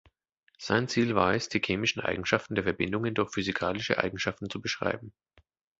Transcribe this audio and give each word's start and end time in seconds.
Sein 0.57 0.87
Ziel 0.87 1.13
war 1.13 1.35
es, 1.35 1.47
die 1.47 1.59
chemischen 1.61 2.01
Eigenschaften 2.01 2.55
der 2.55 2.63
Verbindungen 2.63 3.13
durch 3.13 3.29
physikalische 3.31 3.99
Eigenschaften 3.99 4.49
zu 4.49 4.59
beschreiben. 4.59 5.13